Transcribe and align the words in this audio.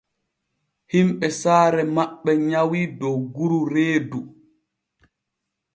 Himɓe 0.91 1.27
saare 1.41 1.81
maɓɓe 1.95 2.31
nyawii 2.49 2.87
dogguru 2.99 3.59
reedu. 3.71 4.19